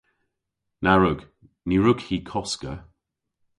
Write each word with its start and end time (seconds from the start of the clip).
Na 0.83 0.93
wrug. 0.97 1.19
Ny 1.67 1.75
wrug 1.79 1.99
hi 2.07 2.17
koska. 2.29 2.73